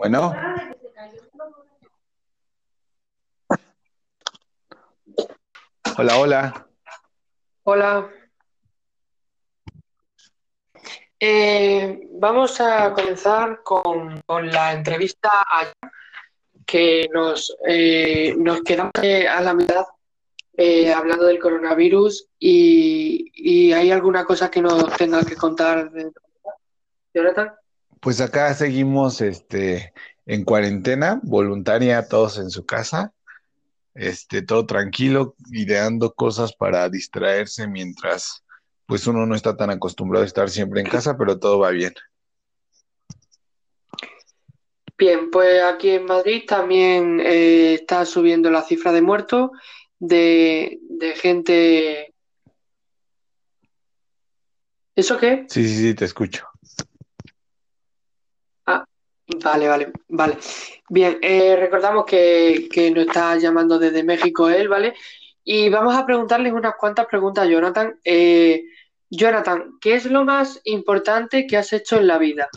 Bueno, 0.00 0.34
hola, 5.98 6.18
hola. 6.18 6.66
Hola. 7.64 8.10
Eh, 11.18 12.08
vamos 12.12 12.58
a 12.62 12.94
comenzar 12.94 13.62
con, 13.62 14.22
con 14.24 14.48
la 14.48 14.72
entrevista 14.72 15.28
a- 15.30 15.70
que 16.64 17.06
nos, 17.12 17.54
eh, 17.66 18.34
nos 18.38 18.62
quedamos 18.62 18.92
eh, 19.02 19.28
a 19.28 19.42
la 19.42 19.52
mitad 19.52 19.84
hablando 20.96 21.24
del 21.26 21.38
coronavirus 21.38 22.26
y, 22.38 23.30
y 23.34 23.72
hay 23.74 23.90
alguna 23.90 24.24
cosa 24.24 24.50
que 24.50 24.62
nos 24.62 24.94
tenga 24.96 25.22
que 25.24 25.34
contar 25.36 25.90
de 25.90 26.10
Jonathan. 27.14 27.54
Pues 28.00 28.20
acá 28.20 28.52
seguimos 28.54 29.20
este 29.20 29.92
en 30.26 30.44
cuarentena, 30.44 31.20
voluntaria, 31.22 32.08
todos 32.08 32.38
en 32.38 32.50
su 32.50 32.64
casa, 32.64 33.12
este, 33.94 34.42
todo 34.42 34.64
tranquilo, 34.64 35.34
ideando 35.52 36.14
cosas 36.14 36.54
para 36.54 36.88
distraerse 36.88 37.66
mientras 37.66 38.44
pues 38.86 39.06
uno 39.06 39.26
no 39.26 39.34
está 39.34 39.56
tan 39.56 39.70
acostumbrado 39.70 40.24
a 40.24 40.26
estar 40.26 40.48
siempre 40.50 40.80
en 40.80 40.88
casa, 40.88 41.16
pero 41.16 41.38
todo 41.38 41.58
va 41.60 41.70
bien. 41.70 41.94
Bien, 44.96 45.30
pues 45.30 45.62
aquí 45.62 45.90
en 45.90 46.06
Madrid 46.06 46.42
también 46.46 47.20
eh, 47.20 47.74
está 47.74 48.04
subiendo 48.04 48.50
la 48.50 48.62
cifra 48.62 48.92
de 48.92 49.02
muertos, 49.02 49.50
de, 49.98 50.78
de 50.82 51.14
gente... 51.14 52.14
¿Eso 54.94 55.18
qué? 55.18 55.46
Sí, 55.48 55.66
sí, 55.66 55.76
sí, 55.76 55.94
te 55.94 56.04
escucho. 56.04 56.46
Vale, 59.42 59.68
vale, 59.68 59.92
vale. 60.08 60.38
Bien, 60.88 61.18
eh, 61.22 61.56
recordamos 61.56 62.04
que, 62.04 62.68
que 62.70 62.90
nos 62.90 63.06
está 63.06 63.36
llamando 63.36 63.78
desde 63.78 64.02
México 64.02 64.50
él, 64.50 64.68
¿vale? 64.68 64.94
Y 65.44 65.68
vamos 65.68 65.94
a 65.94 66.06
preguntarles 66.06 66.52
unas 66.52 66.74
cuantas 66.78 67.06
preguntas 67.06 67.48
Jonathan. 67.48 67.98
Eh, 68.04 68.64
Jonathan, 69.10 69.78
¿qué 69.80 69.94
es 69.94 70.04
lo 70.04 70.24
más 70.24 70.60
importante 70.64 71.46
que 71.46 71.56
has 71.56 71.72
hecho 71.72 71.98
en 71.98 72.06
la 72.06 72.18
vida? 72.18 72.48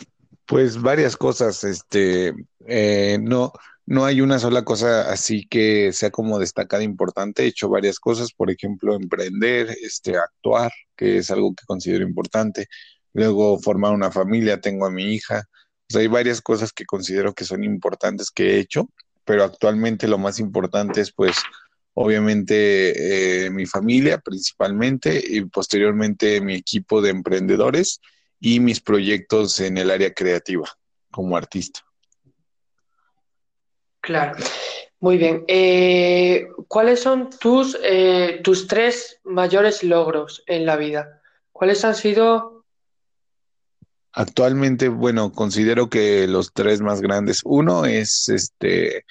Pues 0.46 0.80
varias 0.80 1.16
cosas, 1.16 1.64
este, 1.64 2.34
eh, 2.66 3.18
no, 3.20 3.52
no 3.86 4.04
hay 4.04 4.20
una 4.20 4.38
sola 4.38 4.64
cosa 4.64 5.10
así 5.10 5.46
que 5.46 5.92
sea 5.92 6.10
como 6.10 6.38
destacada 6.38 6.82
importante. 6.82 7.42
He 7.42 7.48
hecho 7.48 7.68
varias 7.68 7.98
cosas, 7.98 8.32
por 8.32 8.50
ejemplo, 8.50 8.94
emprender, 8.94 9.76
este, 9.82 10.16
actuar, 10.16 10.70
que 10.96 11.18
es 11.18 11.30
algo 11.30 11.54
que 11.54 11.66
considero 11.66 12.04
importante. 12.04 12.68
Luego 13.12 13.58
formar 13.58 13.92
una 13.92 14.10
familia, 14.10 14.60
tengo 14.60 14.86
a 14.86 14.90
mi 14.90 15.14
hija. 15.14 15.44
Hay 15.96 16.06
varias 16.06 16.40
cosas 16.40 16.72
que 16.72 16.84
considero 16.84 17.34
que 17.34 17.44
son 17.44 17.64
importantes 17.64 18.30
que 18.30 18.54
he 18.54 18.58
hecho, 18.58 18.88
pero 19.24 19.44
actualmente 19.44 20.08
lo 20.08 20.18
más 20.18 20.38
importante 20.38 21.00
es 21.00 21.12
pues 21.12 21.36
obviamente 21.94 23.46
eh, 23.46 23.50
mi 23.50 23.66
familia 23.66 24.18
principalmente 24.18 25.22
y 25.24 25.44
posteriormente 25.46 26.40
mi 26.40 26.54
equipo 26.54 27.00
de 27.00 27.10
emprendedores 27.10 28.00
y 28.40 28.60
mis 28.60 28.80
proyectos 28.80 29.60
en 29.60 29.78
el 29.78 29.90
área 29.90 30.12
creativa 30.12 30.68
como 31.10 31.36
artista. 31.36 31.80
Claro, 34.00 34.36
muy 35.00 35.16
bien. 35.16 35.44
Eh, 35.48 36.48
¿cuáles 36.68 37.00
son 37.00 37.30
tus, 37.30 37.78
eh, 37.82 38.40
tus 38.44 38.66
tres 38.66 39.20
mayores 39.24 39.82
logros 39.82 40.42
en 40.46 40.66
la 40.66 40.76
vida? 40.76 41.22
¿Cuáles 41.52 41.84
han 41.84 41.94
sido? 41.94 42.53
Actualmente, 44.16 44.88
bueno, 44.88 45.32
considero 45.32 45.90
que 45.90 46.28
los 46.28 46.52
tres 46.52 46.80
más 46.80 47.00
grandes, 47.00 47.40
uno 47.44 47.84
es 47.84 48.28
este 48.28 49.04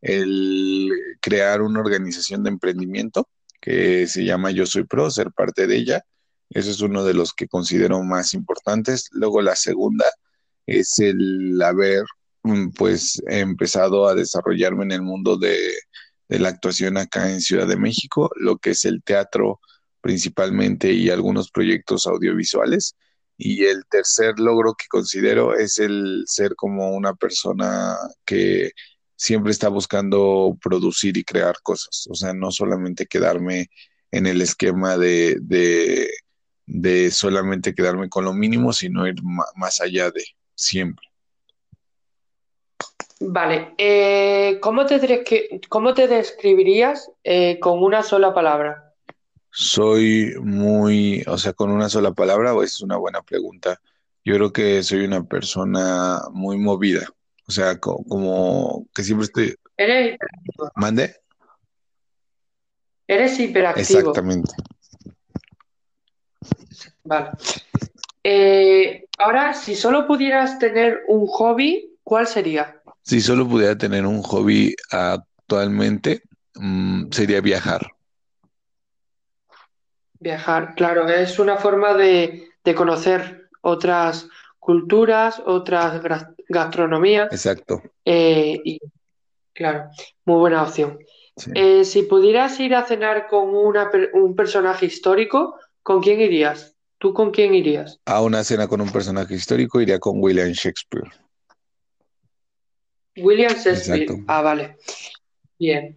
el 0.00 0.90
crear 1.20 1.62
una 1.62 1.80
organización 1.80 2.44
de 2.44 2.50
emprendimiento 2.50 3.28
que 3.60 4.06
se 4.06 4.24
llama 4.24 4.52
Yo 4.52 4.66
Soy 4.66 4.84
Pro, 4.84 5.10
ser 5.10 5.32
parte 5.32 5.66
de 5.66 5.76
ella. 5.76 6.04
Eso 6.50 6.70
es 6.70 6.80
uno 6.82 7.04
de 7.04 7.14
los 7.14 7.32
que 7.32 7.48
considero 7.48 8.02
más 8.04 8.34
importantes. 8.34 9.08
Luego 9.12 9.42
la 9.42 9.56
segunda 9.56 10.04
es 10.66 10.98
el 11.00 11.60
haber 11.60 12.04
mm, 12.44 12.70
pues 12.76 13.20
empezado 13.26 14.06
a 14.06 14.14
desarrollarme 14.14 14.84
en 14.84 14.92
el 14.92 15.02
mundo 15.02 15.36
de, 15.36 15.58
de 16.28 16.38
la 16.38 16.50
actuación 16.50 16.96
acá 16.96 17.30
en 17.30 17.40
Ciudad 17.40 17.66
de 17.66 17.76
México, 17.76 18.30
lo 18.36 18.58
que 18.58 18.70
es 18.70 18.84
el 18.84 19.02
teatro 19.02 19.60
principalmente 20.00 20.92
y 20.92 21.10
algunos 21.10 21.50
proyectos 21.50 22.06
audiovisuales. 22.06 22.94
Y 23.36 23.64
el 23.64 23.84
tercer 23.86 24.38
logro 24.38 24.74
que 24.74 24.86
considero 24.88 25.56
es 25.56 25.78
el 25.78 26.24
ser 26.26 26.54
como 26.54 26.90
una 26.94 27.14
persona 27.14 27.96
que 28.24 28.70
siempre 29.16 29.52
está 29.52 29.68
buscando 29.68 30.56
producir 30.62 31.16
y 31.16 31.24
crear 31.24 31.56
cosas. 31.62 32.06
O 32.10 32.14
sea, 32.14 32.32
no 32.32 32.50
solamente 32.50 33.06
quedarme 33.06 33.68
en 34.10 34.26
el 34.26 34.40
esquema 34.40 34.96
de, 34.96 35.38
de, 35.40 37.10
solamente 37.10 37.74
quedarme 37.74 38.08
con 38.08 38.24
lo 38.24 38.32
mínimo, 38.32 38.72
sino 38.72 39.06
ir 39.06 39.16
más 39.56 39.80
allá 39.80 40.10
de 40.10 40.24
siempre. 40.54 41.06
Vale, 43.20 43.74
eh, 43.78 44.58
¿cómo 44.60 44.86
te, 44.86 45.00
descri- 45.00 45.60
cómo 45.68 45.94
te 45.94 46.06
describirías 46.06 47.10
eh, 47.24 47.58
con 47.58 47.82
una 47.82 48.02
sola 48.02 48.34
palabra? 48.34 48.93
Soy 49.56 50.34
muy, 50.42 51.22
o 51.28 51.38
sea, 51.38 51.52
con 51.52 51.70
una 51.70 51.88
sola 51.88 52.12
palabra, 52.12 52.52
o 52.54 52.62
es 52.64 52.80
una 52.80 52.96
buena 52.96 53.22
pregunta. 53.22 53.80
Yo 54.24 54.34
creo 54.34 54.52
que 54.52 54.82
soy 54.82 55.04
una 55.04 55.22
persona 55.22 56.22
muy 56.32 56.58
movida. 56.58 57.06
O 57.46 57.52
sea, 57.52 57.78
co- 57.78 58.02
como 58.08 58.86
que 58.92 59.04
siempre 59.04 59.26
estoy, 59.26 59.54
Eres 59.76 60.14
hiperactivo. 60.14 60.70
mande. 60.74 61.16
Eres 63.06 63.38
hiperactivo. 63.38 63.98
Exactamente. 64.00 64.52
Vale. 67.04 67.30
Eh, 68.24 69.06
ahora, 69.18 69.52
si 69.54 69.74
solo 69.76 70.06
pudieras 70.06 70.58
tener 70.58 71.02
un 71.06 71.26
hobby, 71.26 71.96
¿cuál 72.02 72.26
sería? 72.26 72.80
Si 73.02 73.20
solo 73.20 73.46
pudiera 73.46 73.76
tener 73.78 74.04
un 74.06 74.22
hobby 74.22 74.74
actualmente, 74.90 76.22
mm, 76.54 77.10
sería 77.12 77.40
viajar. 77.40 77.86
Viajar, 80.20 80.74
claro, 80.74 81.08
es 81.08 81.38
una 81.38 81.56
forma 81.56 81.94
de, 81.94 82.48
de 82.62 82.74
conocer 82.74 83.48
otras 83.60 84.28
culturas, 84.58 85.42
otras 85.44 86.00
gastronomías, 86.48 87.28
Exacto. 87.30 87.82
eh, 88.04 88.60
y 88.64 88.80
claro, 89.52 89.90
muy 90.24 90.38
buena 90.38 90.62
opción. 90.62 90.98
Sí. 91.36 91.50
Eh, 91.54 91.84
si 91.84 92.02
pudieras 92.02 92.58
ir 92.60 92.74
a 92.74 92.84
cenar 92.86 93.26
con 93.26 93.54
una 93.54 93.90
un 94.12 94.34
personaje 94.36 94.86
histórico, 94.86 95.58
¿con 95.82 96.00
quién 96.00 96.20
irías? 96.20 96.76
¿Tú 96.98 97.12
con 97.12 97.30
quién 97.30 97.54
irías? 97.54 98.00
A 98.06 98.22
una 98.22 98.42
cena 98.44 98.68
con 98.68 98.80
un 98.80 98.90
personaje 98.90 99.34
histórico 99.34 99.80
iría 99.80 99.98
con 99.98 100.22
William 100.22 100.52
Shakespeare. 100.52 101.10
William 103.16 103.52
Shakespeare. 103.52 104.02
Exacto. 104.02 104.24
Ah, 104.26 104.42
vale. 104.42 104.78
Bien. 105.58 105.96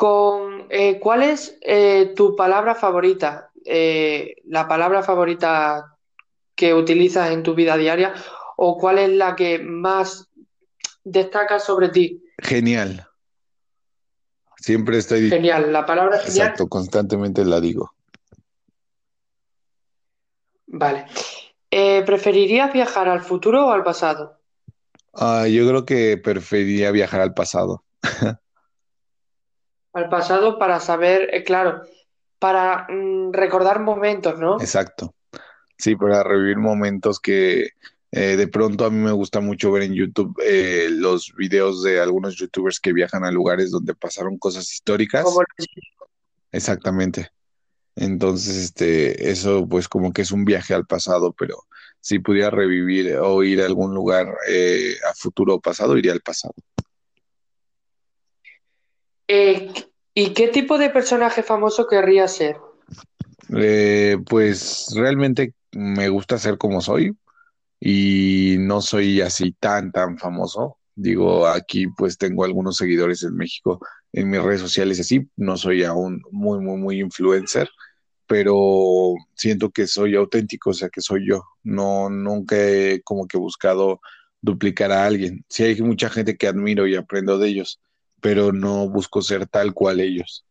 Con, 0.00 0.64
eh, 0.70 0.98
¿cuál 0.98 1.22
es 1.22 1.58
eh, 1.60 2.14
tu 2.16 2.34
palabra 2.34 2.74
favorita? 2.74 3.50
Eh, 3.66 4.36
la 4.46 4.66
palabra 4.66 5.02
favorita 5.02 5.98
que 6.54 6.72
utilizas 6.72 7.30
en 7.32 7.42
tu 7.42 7.54
vida 7.54 7.76
diaria 7.76 8.14
o 8.56 8.78
cuál 8.78 8.98
es 8.98 9.10
la 9.10 9.36
que 9.36 9.58
más 9.58 10.30
destaca 11.04 11.58
sobre 11.58 11.90
ti? 11.90 12.24
Genial. 12.38 13.06
Siempre 14.56 14.96
estoy, 14.96 15.28
Genial, 15.28 15.70
la 15.70 15.84
palabra 15.84 16.16
genial. 16.20 16.46
exacto, 16.46 16.66
constantemente 16.66 17.44
la 17.44 17.60
digo. 17.60 17.90
Vale. 20.66 21.08
Eh, 21.70 22.02
¿preferirías 22.06 22.72
viajar 22.72 23.06
al 23.06 23.20
futuro 23.20 23.66
o 23.66 23.70
al 23.70 23.84
pasado? 23.84 24.38
Ah, 25.12 25.46
yo 25.46 25.68
creo 25.68 25.84
que 25.84 26.16
preferiría 26.16 26.90
viajar 26.90 27.20
al 27.20 27.34
pasado. 27.34 27.84
Al 29.92 30.08
pasado 30.08 30.58
para 30.58 30.80
saber, 30.80 31.28
eh, 31.32 31.42
claro, 31.44 31.82
para 32.38 32.86
mm, 32.88 33.32
recordar 33.32 33.80
momentos, 33.80 34.38
¿no? 34.38 34.60
Exacto. 34.60 35.14
Sí, 35.76 35.96
para 35.96 36.22
revivir 36.22 36.58
momentos 36.58 37.20
que 37.20 37.70
eh, 38.12 38.36
de 38.36 38.48
pronto 38.48 38.84
a 38.84 38.90
mí 38.90 38.98
me 38.98 39.12
gusta 39.12 39.40
mucho 39.40 39.70
ver 39.70 39.84
en 39.84 39.94
YouTube 39.94 40.36
eh, 40.44 40.88
los 40.90 41.32
videos 41.36 41.82
de 41.82 42.00
algunos 42.00 42.36
YouTubers 42.36 42.80
que 42.80 42.92
viajan 42.92 43.24
a 43.24 43.30
lugares 43.30 43.70
donde 43.70 43.94
pasaron 43.94 44.36
cosas 44.36 44.70
históricas. 44.70 45.24
Como 45.24 45.42
Exactamente. 46.50 47.30
Entonces, 47.94 48.56
este, 48.56 49.30
eso 49.30 49.66
pues 49.68 49.88
como 49.88 50.12
que 50.12 50.22
es 50.22 50.32
un 50.32 50.44
viaje 50.44 50.74
al 50.74 50.86
pasado, 50.86 51.32
pero 51.32 51.64
si 52.00 52.18
pudiera 52.18 52.50
revivir 52.50 53.16
o 53.16 53.42
ir 53.42 53.62
a 53.62 53.66
algún 53.66 53.94
lugar 53.94 54.26
eh, 54.48 54.96
a 55.08 55.14
futuro 55.14 55.54
o 55.54 55.60
pasado, 55.60 55.96
iría 55.96 56.12
al 56.12 56.20
pasado. 56.20 56.54
Eh, 59.32 59.72
¿y 60.12 60.30
qué 60.30 60.48
tipo 60.48 60.76
de 60.76 60.90
personaje 60.90 61.44
famoso 61.44 61.86
querrías 61.86 62.34
ser? 62.34 62.56
Eh, 63.56 64.16
pues 64.28 64.88
realmente 64.96 65.54
me 65.70 66.08
gusta 66.08 66.36
ser 66.36 66.58
como 66.58 66.80
soy, 66.80 67.12
y 67.78 68.56
no 68.58 68.82
soy 68.82 69.20
así 69.20 69.52
tan, 69.52 69.92
tan 69.92 70.18
famoso. 70.18 70.78
Digo, 70.96 71.46
aquí 71.46 71.86
pues 71.96 72.18
tengo 72.18 72.44
algunos 72.44 72.76
seguidores 72.76 73.22
en 73.22 73.36
México 73.36 73.80
en 74.12 74.28
mis 74.28 74.42
redes 74.42 74.60
sociales 74.60 74.98
así, 74.98 75.28
no 75.36 75.56
soy 75.56 75.84
aún 75.84 76.20
muy, 76.32 76.58
muy, 76.58 76.76
muy 76.78 77.00
influencer, 77.00 77.68
pero 78.26 79.14
siento 79.36 79.70
que 79.70 79.86
soy 79.86 80.16
auténtico, 80.16 80.70
o 80.70 80.74
sea, 80.74 80.88
que 80.88 81.00
soy 81.00 81.28
yo. 81.28 81.44
No, 81.62 82.10
nunca 82.10 82.56
he 82.56 83.00
como 83.02 83.28
que 83.28 83.38
buscado 83.38 84.00
duplicar 84.40 84.90
a 84.90 85.06
alguien. 85.06 85.44
Sí 85.48 85.62
hay 85.62 85.80
mucha 85.80 86.10
gente 86.10 86.36
que 86.36 86.48
admiro 86.48 86.88
y 86.88 86.96
aprendo 86.96 87.38
de 87.38 87.48
ellos, 87.48 87.80
pero 88.20 88.52
no 88.52 88.88
busco 88.88 89.22
ser 89.22 89.46
tal 89.46 89.72
cual 89.74 90.00
ellos. 90.00 90.44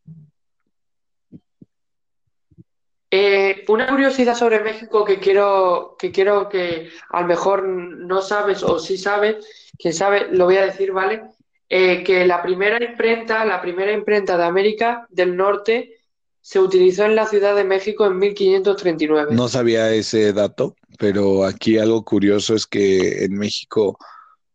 Eh, 3.11 3.65
una 3.67 3.87
curiosidad 3.89 4.35
sobre 4.35 4.59
México 4.59 5.03
que 5.03 5.19
quiero, 5.19 5.95
que 5.97 6.11
quiero 6.11 6.47
que 6.47 6.89
a 7.09 7.21
lo 7.21 7.27
mejor 7.27 7.63
no 7.63 8.21
sabes 8.21 8.61
o 8.61 8.77
sí 8.77 8.97
sabes, 8.97 9.71
quien 9.77 9.93
sabe, 9.93 10.27
lo 10.31 10.45
voy 10.45 10.57
a 10.57 10.65
decir, 10.65 10.91
¿vale? 10.91 11.23
Eh, 11.69 12.03
que 12.03 12.25
la 12.25 12.41
primera 12.43 12.83
imprenta, 12.83 13.45
la 13.45 13.61
primera 13.61 13.91
imprenta 13.91 14.37
de 14.37 14.43
América 14.43 15.07
del 15.09 15.35
Norte 15.35 15.99
se 16.41 16.59
utilizó 16.59 17.05
en 17.05 17.15
la 17.15 17.25
Ciudad 17.25 17.55
de 17.55 17.63
México 17.63 18.05
en 18.05 18.17
1539. 18.17 19.35
No 19.35 19.47
sabía 19.47 19.91
ese 19.91 20.31
dato, 20.33 20.75
pero 20.97 21.45
aquí 21.45 21.77
algo 21.77 22.03
curioso 22.03 22.55
es 22.55 22.65
que 22.65 23.23
en 23.23 23.37
México 23.37 23.97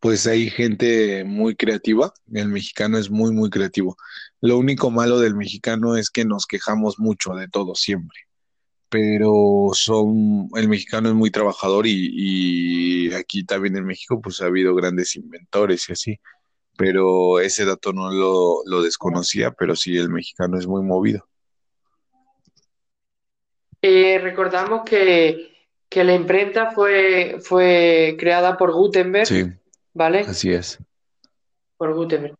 pues 0.05 0.27
hay 0.27 0.51
gente 0.51 1.25
muy 1.25 1.57
creativa, 1.57 2.13
el 2.31 2.49
mexicano 2.49 2.99
es 2.99 3.11
muy, 3.11 3.33
muy 3.33 3.49
creativo. 3.49 3.97
Lo 4.43 4.59
único 4.59 4.91
malo 4.91 5.19
del 5.19 5.35
mexicano 5.35 5.97
es 5.97 6.11
que 6.11 6.27
nos 6.27 6.45
quejamos 6.45 6.99
mucho 6.99 7.33
de 7.33 7.49
todo 7.49 7.75
siempre 7.75 8.19
pero 8.91 9.71
son, 9.73 10.51
el 10.57 10.69
mexicano 10.69 11.09
es 11.09 11.15
muy 11.15 11.31
trabajador 11.31 11.87
y, 11.89 13.13
aquí 13.15 13.45
también 13.45 13.77
en 13.77 13.87
México 13.87 14.21
pues 14.23 14.41
ha 14.43 14.47
habido 14.47 14.75
grandes 14.75 15.17
inventores 15.17 15.89
y 15.89 15.93
así, 15.93 16.21
pero 16.77 17.41
ese 17.41 17.65
dato 17.65 17.95
no 17.95 18.13
lo, 18.13 18.83
desconocía, 18.83 19.53
pero 19.53 19.75
sí 19.75 19.97
el 19.97 20.11
mexicano 20.11 20.59
es 20.59 20.67
muy 20.67 20.83
movido. 20.83 21.27
Eh, 23.81 24.19
recordamos 24.23 24.83
que, 24.85 25.51
la 25.91 26.15
imprenta 26.15 26.73
fue, 26.73 27.39
fue 27.41 28.17
creada 28.19 28.57
por 28.57 28.71
Gutenberg, 28.71 29.27
sí, 29.27 29.45
¿vale? 29.95 30.21
Así 30.21 30.53
es. 30.53 30.79
Por 31.77 31.95
Gutenberg. 31.95 32.37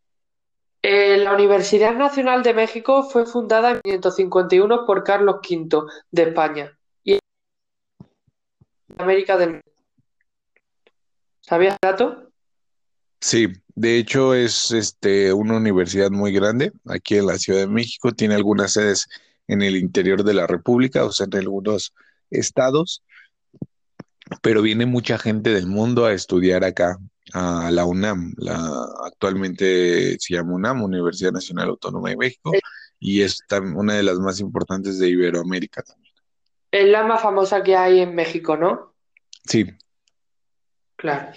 Eh, 0.83 1.17
la 1.17 1.33
Universidad 1.33 1.95
Nacional 1.95 2.43
de 2.43 2.53
México 2.53 3.05
fue 3.05 3.25
fundada 3.25 3.71
en 3.71 3.81
1551 3.85 4.85
por 4.85 5.03
Carlos 5.03 5.37
V 5.37 5.87
de 6.11 6.23
España 6.23 6.79
y 7.03 7.19
América 8.99 9.39
del 9.39 9.53
Norte. 9.53 9.73
¿Sabías 11.41 11.79
el 11.81 11.91
dato? 11.91 12.31
Sí, 13.19 13.49
de 13.75 13.97
hecho 13.97 14.35
es 14.35 14.73
este 14.73 15.33
una 15.33 15.57
universidad 15.57 16.11
muy 16.11 16.33
grande 16.33 16.73
aquí 16.87 17.17
en 17.17 17.27
la 17.27 17.39
Ciudad 17.39 17.61
de 17.61 17.67
México, 17.67 18.13
tiene 18.13 18.35
algunas 18.35 18.73
sedes 18.75 19.09
en 19.47 19.63
el 19.63 19.77
interior 19.77 20.23
de 20.23 20.35
la 20.35 20.47
República, 20.47 21.05
o 21.05 21.13
sea, 21.13 21.27
en 21.27 21.39
algunos 21.39 21.95
estados, 22.31 23.03
pero 24.43 24.61
viene 24.61 24.85
mucha 24.85 25.17
gente 25.17 25.51
del 25.51 25.67
mundo 25.67 26.05
a 26.05 26.13
estudiar 26.13 26.65
acá 26.65 26.99
a 27.33 27.71
la 27.71 27.85
UNAM. 27.85 28.35
La, 28.37 28.87
actualmente 29.05 30.19
se 30.19 30.35
llama 30.35 30.55
UNAM, 30.55 30.83
Universidad 30.83 31.33
Nacional 31.33 31.71
Autónoma 31.71 32.11
de 32.11 32.17
México, 32.17 32.53
y 32.99 33.23
es 33.23 33.45
una 33.75 33.95
de 33.95 34.03
las 34.03 34.19
más 34.19 34.41
importantes 34.41 34.99
de 34.99 35.09
Iberoamérica 35.09 35.83
también. 35.83 36.15
Es 36.71 36.89
la 36.89 37.05
más 37.05 37.23
famosa 37.23 37.63
que 37.63 37.77
hay 37.77 38.01
en 38.01 38.15
México, 38.15 38.57
¿no? 38.57 38.95
Sí. 39.45 39.67
Claro. 40.97 41.33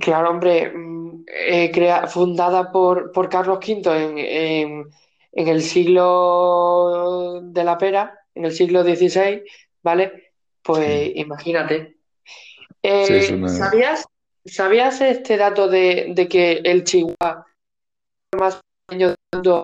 Claro, 0.00 0.30
hombre, 0.30 0.70
mm, 0.70 1.24
eh, 1.26 2.02
fundada 2.08 2.70
por, 2.70 3.10
por, 3.12 3.30
Carlos 3.30 3.58
V 3.66 3.80
en, 3.86 4.86
en, 5.32 5.48
el 5.48 5.62
siglo 5.62 7.40
de 7.42 7.64
la 7.64 7.78
pera, 7.78 8.18
en 8.34 8.44
el 8.44 8.52
siglo 8.52 8.82
XVI, 8.82 9.42
¿vale? 9.82 10.34
Pues 10.62 11.12
imagínate. 11.14 11.96
Eh, 12.82 13.48
¿Sabías 13.48 14.06
¿Sabías 14.48 15.00
este 15.00 15.36
dato 15.36 15.68
de, 15.68 16.26
que 16.30 16.60
el 16.64 16.84
chihuahua 16.84 17.46
más 18.36 18.60
pequeño 18.86 19.14
del 19.32 19.62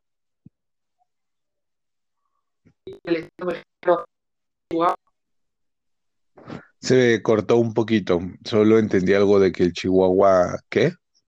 se 6.78 7.22
cortó 7.22 7.56
un 7.56 7.72
poquito. 7.72 8.20
Solo 8.44 8.78
entendí 8.78 9.14
algo 9.14 9.40
de 9.40 9.52
que 9.52 9.62
el 9.62 9.72
chihuahua, 9.72 10.60
¿qué? 10.68 10.92